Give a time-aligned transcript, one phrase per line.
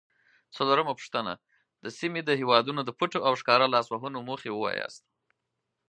[0.55, 1.33] څلورمه پوښتنه:
[1.83, 5.03] د سیمې د هیوادونو د پټو او ښکاره لاسوهنو موخې ووایاست؟